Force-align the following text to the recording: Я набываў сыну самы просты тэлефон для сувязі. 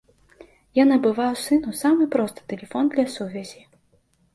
Я 0.81 0.85
набываў 0.93 1.37
сыну 1.43 1.75
самы 1.83 2.03
просты 2.19 2.41
тэлефон 2.51 2.85
для 2.97 3.11
сувязі. 3.19 3.61